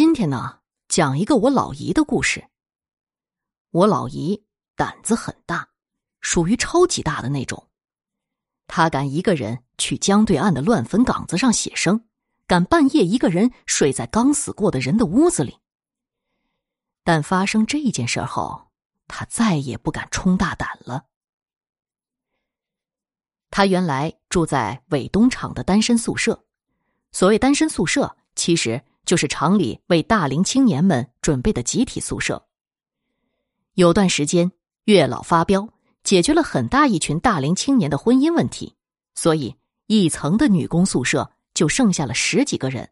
[0.00, 2.48] 今天呢，讲一个我老姨的故事。
[3.70, 5.68] 我老姨胆子很大，
[6.22, 7.68] 属于超级大的那种。
[8.66, 12.06] 她敢一个人去江对岸的乱坟岗子上写生，
[12.46, 15.58] 敢半夜一个人睡在刚死过的人的屋子里。
[17.04, 18.70] 但发生这件事后，
[19.06, 21.04] 她再也不敢冲大胆了。
[23.50, 26.46] 她原来住在伪东厂的单身宿舍，
[27.12, 28.82] 所谓单身宿舍，其实。
[29.10, 32.46] 就是厂里为大龄青年们准备的集体宿舍。
[33.74, 34.52] 有段时间
[34.84, 35.68] 月老发飙，
[36.04, 38.76] 解决了很大一群大龄青年的婚姻问题，
[39.16, 39.56] 所以
[39.88, 42.88] 一层的女工宿舍就剩下了十几个人，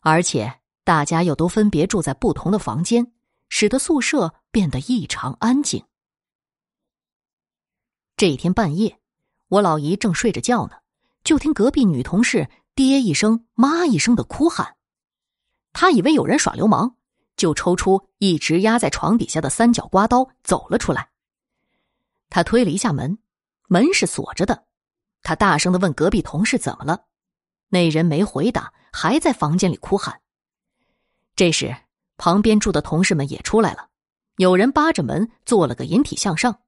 [0.00, 3.12] 而且大家又都分别住在不同的房间，
[3.48, 5.84] 使得宿舍变得异常安静。
[8.16, 8.98] 这一天半夜，
[9.46, 10.72] 我老姨正睡着觉呢，
[11.22, 14.74] 就听隔壁女同事爹一声妈一声的哭喊。
[15.72, 16.94] 他以为有人耍流氓，
[17.36, 21.08] 就抽出一直压在床底下的三角刮刀走了出来。
[22.28, 23.18] 他推了一下门，
[23.68, 24.64] 门是锁着的。
[25.22, 27.04] 他大声的问隔壁同事怎么了，
[27.68, 30.20] 那人没回答，还在房间里哭喊。
[31.36, 31.76] 这时，
[32.16, 33.88] 旁边住的同事们也出来了，
[34.36, 36.60] 有人扒着门做了个引体向上，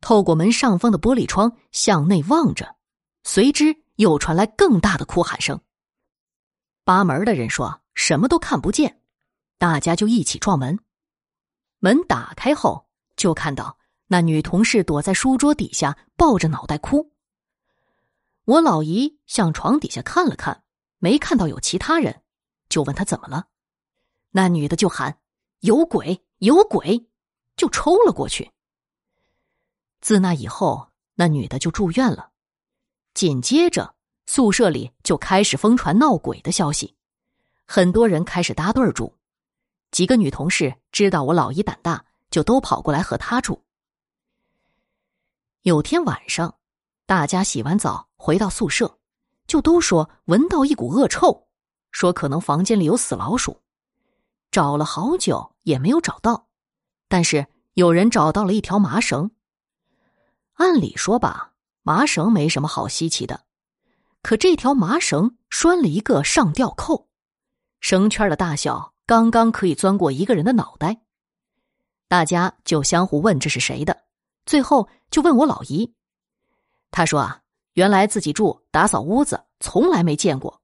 [0.00, 2.76] 透过门上方的玻璃窗向内望着，
[3.24, 5.60] 随之又传来更大的哭喊声。
[6.86, 7.82] 扒门的人说。
[7.98, 9.00] 什么都看不见，
[9.56, 10.78] 大家就一起撞门。
[11.78, 17.10] 门打开后，就看到那女同事躲在书桌底下，抱着脑袋哭。
[18.44, 20.62] 我老姨向床底下看了看，
[20.98, 22.20] 没看到有其他人，
[22.68, 23.48] 就问她怎么了。
[24.32, 25.18] 那女的就喊
[25.60, 27.08] ：“有鬼，有鬼！”
[27.56, 28.52] 就抽了过去。
[30.02, 32.30] 自那以后，那女的就住院了。
[33.14, 33.95] 紧接着，
[34.26, 36.94] 宿舍里就开始疯传闹鬼的消息。
[37.64, 39.14] 很多人开始搭对儿住，
[39.90, 43.64] 几个女同事知道我老姨胆大，就都跑过来和她住。
[45.62, 46.58] 有天晚上，
[47.06, 48.98] 大家洗完澡回到宿舍，
[49.46, 51.48] 就都说闻到一股恶臭，
[51.90, 53.62] 说可能房间里有死老鼠。
[54.50, 56.46] 找了好久也没有找到，
[57.08, 59.30] 但是有人找到了一条麻绳。
[60.54, 63.45] 按理说吧，麻绳没什么好稀奇的，
[64.26, 67.08] 可这条麻绳拴了一个上吊扣。
[67.78, 71.00] 绳圈的大小刚刚可以钻过一个人的脑袋，
[72.08, 73.96] 大家就相互问这是谁的，
[74.44, 75.94] 最后就问我老姨。
[76.90, 77.40] 她说啊，
[77.74, 80.60] 原来自己住打扫屋子，从来没见过，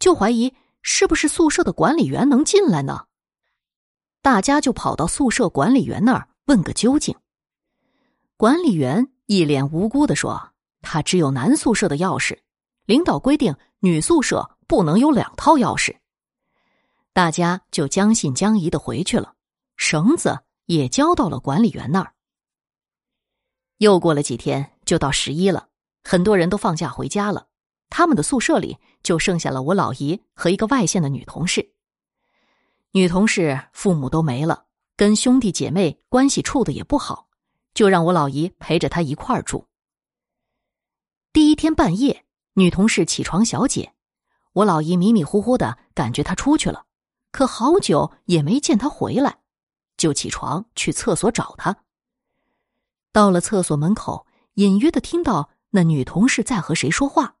[0.00, 3.06] 就怀疑是不是宿舍的管理员能进来呢？
[4.22, 7.14] 大家就跑到宿舍管理员那儿问个究竟。
[8.36, 10.50] 管理员一脸无辜的说
[10.82, 12.40] ：“他只有男宿舍的钥匙，
[12.86, 15.96] 领导规定女宿舍不能有两套钥匙。”
[17.12, 19.34] 大家就将信将疑的回去了，
[19.76, 22.12] 绳子也交到了管理员那儿。
[23.78, 25.68] 又过了几天，就到十一了，
[26.02, 27.46] 很多人都放假回家了，
[27.88, 31.72] 他们的宿舍里就剩下了我老姨和一个外县的女同事。
[32.92, 37.28] 女同事父母都没了，跟兄弟姐妹关系处的也不好，
[37.74, 39.66] 就让我老姨陪着她一块儿住。
[41.32, 42.23] 第一天半夜，
[42.54, 43.94] 女同事起床小姐，
[44.52, 46.86] 我老姨迷迷糊糊的感觉她出去了。
[47.32, 49.40] 可好久也没见她回来，
[49.96, 51.76] 就起床去厕所找她。
[53.10, 57.36] 到了厕所门口，隐约的听到那女同事在和谁说话，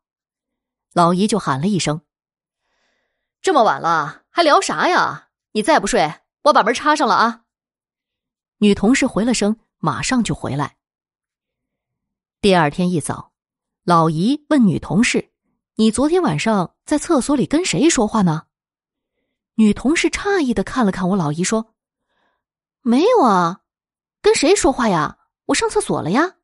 [0.92, 2.02] 老姨就喊了一声
[3.40, 5.28] ：“这么晚了，还聊啥呀？
[5.52, 7.44] 你再不睡，我把门插上了啊！”
[8.58, 10.76] 女同事回了声，马上就回来。
[12.40, 13.32] 第二天一早，
[13.84, 15.30] 老姨问女同事
[15.76, 18.44] ：“你昨天晚上在厕所里跟谁说话呢？”
[19.56, 21.74] 女同事诧异的看了看我老姨，说
[22.80, 23.60] ：“没有啊，
[24.22, 25.18] 跟谁说话呀？
[25.44, 26.36] 我上厕所了呀。”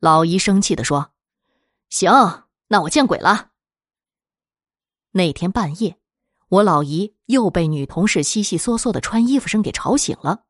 [0.00, 1.12] 老姨生气的说
[1.90, 2.10] ：“行，
[2.68, 3.50] 那我见鬼了。”
[5.12, 5.98] 那天半夜，
[6.48, 10.44] 我老姨又被女同事悉悉嗦嗦的穿衣服声给吵醒了，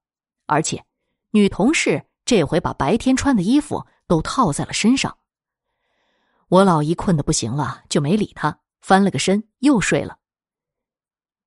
[0.46, 0.86] 而且
[1.32, 5.18] 女同事这回把白天穿的衣服都套在了身上。
[6.52, 10.18] 我老姨困得不行了，就没理她，翻了个身又睡了。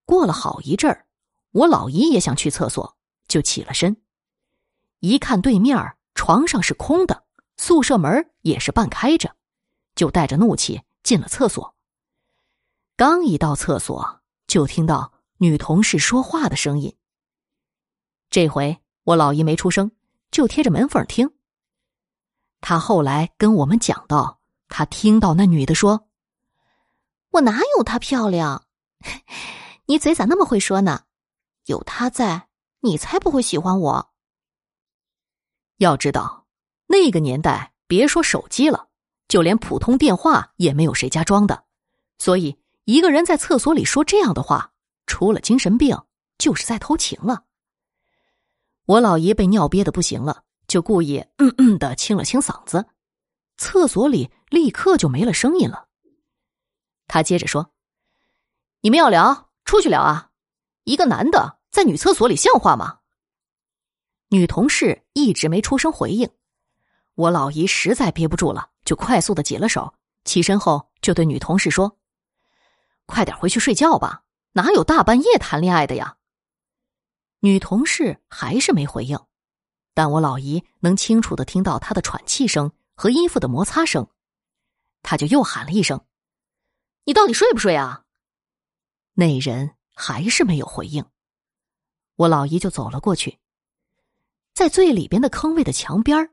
[0.03, 1.05] 过了好一阵儿，
[1.51, 2.97] 我老姨也想去厕所，
[3.27, 4.01] 就起了身。
[5.01, 7.23] 一看对面床上是空的，
[7.55, 9.35] 宿舍门也是半开着，
[9.93, 11.75] 就带着怒气进了厕所。
[12.97, 16.97] 刚一到厕所，就听到女同事说话的声音。
[18.31, 19.91] 这回我老姨没出声，
[20.31, 21.35] 就贴着门缝听。
[22.59, 24.41] 她后来跟我们讲到，
[24.77, 26.09] 他听到那女的说
[27.31, 28.65] ：“我哪有她漂亮。
[29.87, 31.03] ”你嘴咋那么会说呢？
[31.67, 32.49] 有她在，
[32.81, 34.11] 你才不会喜欢我。
[35.77, 36.45] 要知道，
[36.87, 38.89] 那个年代别说手机了，
[39.29, 41.63] 就连普通电话也没有谁家装的，
[42.17, 44.73] 所以一个人在厕所里说这样的话，
[45.07, 45.97] 除了精神病，
[46.37, 47.45] 就是在偷情了。
[48.87, 52.85] 我老姨被尿憋的不行了，就故意嗯嗯的清了清嗓子，
[53.57, 55.87] 厕所里立刻就没了声音了。
[57.07, 57.71] 他接着说
[58.81, 60.31] ：“你们要聊，出去聊啊！
[60.83, 62.99] 一个男的在女厕所里像话吗？”
[64.29, 66.29] 女同事一直没出声回应，
[67.13, 69.93] 我老姨实在憋不住了，就快速的解了手，
[70.25, 71.97] 起身后就对女同事说
[73.05, 74.23] ：“快点回去睡觉吧，
[74.53, 76.17] 哪有大半夜谈恋爱的呀？”
[77.41, 79.19] 女同事还是没回应，
[79.93, 84.07] 但我老姨能清楚的听到她的喘气声和衣服的摩擦声，
[85.03, 86.03] 他就又喊了一声
[87.05, 88.03] ：“你到底睡不睡啊？”
[89.13, 91.05] 那人还是没有回应，
[92.15, 93.39] 我老姨就走了过去。
[94.53, 96.31] 在最里边的坑位的墙边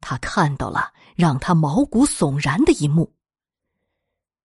[0.00, 3.14] 他看到了让他毛骨悚然的一幕：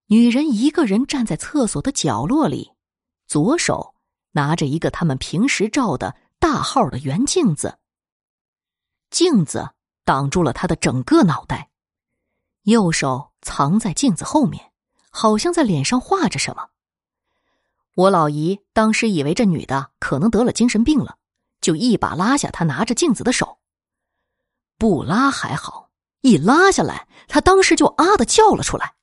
[0.07, 2.71] 女人一个人站在厕所的角落里，
[3.25, 3.95] 左手
[4.31, 7.79] 拿着一个他们平时照的大号的圆镜子，
[9.09, 9.71] 镜子
[10.07, 11.67] 挡住了他的整个脑袋，
[12.63, 14.71] 右手藏在镜子后面，
[15.09, 16.69] 好像在脸上画着什么。
[17.93, 21.17] 我老姨当时以为这女的可能得了精神病了。
[21.59, 23.57] 就一把拉下她拿着镜子的手，
[24.77, 25.89] 不拉还好，
[26.21, 28.93] 一拉下来，他当时就啊的叫了出来。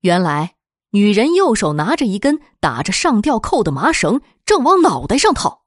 [0.00, 0.56] 原来
[0.90, 5.62] 女人右手拿着一根打着上吊扣的麻绳，正往脑袋上套。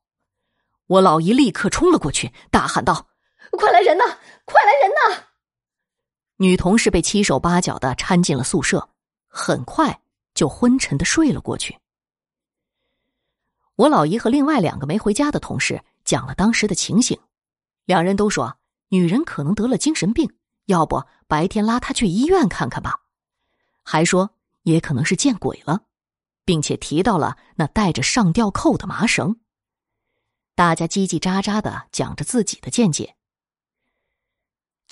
[0.86, 3.08] 我老姨立刻冲了过去，大喊道
[3.52, 4.04] ：“快来人呐！
[4.46, 5.24] 快来人呐！”
[6.38, 8.90] 女同事被七手八脚的搀进了宿舍，
[9.28, 10.02] 很快
[10.34, 11.80] 就昏沉的睡了过去。
[13.76, 17.20] 我老姨和另外两个没回家的同事讲了当时的情形，
[17.86, 18.58] 两人都说
[18.90, 20.32] 女人可能得了精神病，
[20.66, 23.02] 要不白天拉她去医院看看吧，
[23.84, 24.32] 还说
[24.64, 25.84] 也可能是见鬼了，
[26.46, 29.40] 并且提到了那带着上吊扣的麻绳。
[30.56, 33.17] 大家叽叽喳喳的讲着自己的见解。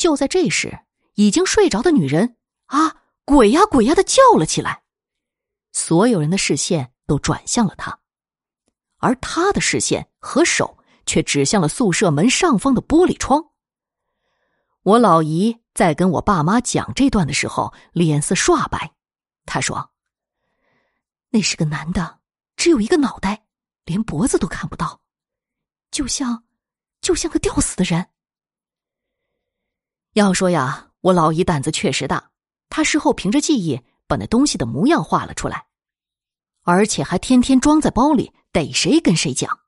[0.06, 0.82] 就在这时，
[1.16, 2.38] 已经睡着的女人
[2.68, 4.84] 啊，鬼呀鬼呀的叫了起来，
[5.72, 8.00] 所有人的视线都转向了她。
[8.98, 13.44] 而他的视线和手却指向了宿舍门上方的玻璃窗。
[14.84, 18.94] 我老姨在跟我爸妈讲这段的时候，脸色刷白。
[19.48, 19.90] 她说
[21.34, 22.20] ：“那是个男的，
[22.56, 23.48] 只有一个脑袋，
[23.86, 25.02] 连脖子都看不到，
[25.90, 26.44] 就像，
[27.02, 28.08] 就像个吊死的人。”
[30.16, 32.32] 要说呀，我老姨胆子确实大，
[32.70, 35.66] 她事后凭着记忆把那东西的模样画了出来，
[36.64, 38.34] 而且还天天装在包里。
[38.54, 39.60] 逮谁跟谁讲。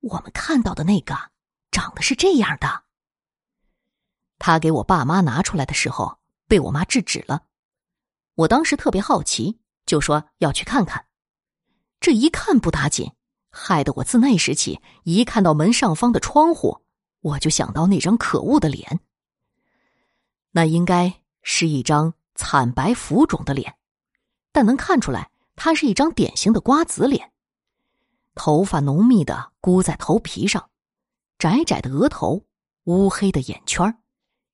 [0.00, 1.16] 我们看到的那个
[1.70, 2.82] 长得是这样的。
[4.38, 7.44] 他给我爸妈拿出来的时候，被我妈制止了。
[8.34, 11.06] 我当时特别好奇，就说要去看看。
[11.98, 13.10] 这一看不打紧，
[13.50, 16.82] 害得我自那时起，一看到门上方的窗户，
[17.20, 19.00] 我就想到那张可恶的脸。
[20.56, 23.76] 那应该是一张惨白浮肿的脸，
[24.52, 27.32] 但能看出来，它是一张典型的瓜子脸。
[28.36, 30.70] 头发浓密的箍在头皮上，
[31.38, 32.44] 窄窄的额头，
[32.84, 33.98] 乌黑的眼圈，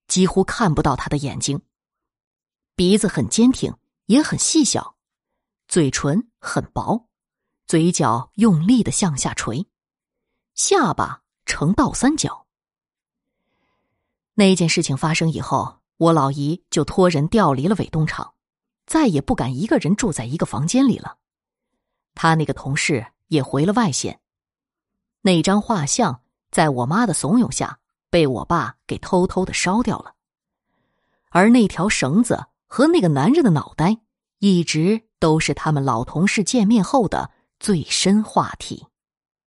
[0.09, 1.61] 几乎看不到他的眼睛。
[2.75, 3.77] 鼻子很坚挺，
[4.07, 4.97] 也很细小，
[5.69, 7.09] 嘴唇很薄，
[7.67, 9.67] 嘴角用力的向下垂，
[10.55, 12.47] 下巴呈倒三角。
[14.33, 18.35] 那件事情发生以后，我老姨就托人调离了伪东厂，
[18.87, 21.19] 再也不敢一个人住在一个房间里了。
[22.15, 23.07] 他那个同事。
[23.31, 24.21] 也回了外县。
[25.23, 27.79] 那张画像在我妈的怂恿下，
[28.11, 30.15] 被我爸给偷偷的烧掉了。
[31.31, 34.01] 而那条绳子和那个男人的脑袋，
[34.41, 37.31] 一直都是他们老同事见面后的
[37.61, 38.89] 最深话题。